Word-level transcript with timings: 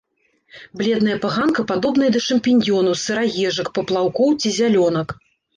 Бледная 0.79 1.17
паганка 1.25 1.65
падобная 1.71 2.09
да 2.17 2.21
шампіньёнаў, 2.29 2.97
сыраежак, 3.05 3.67
паплаўкоў 3.79 4.29
ці 4.41 4.49
зялёнак. 4.59 5.19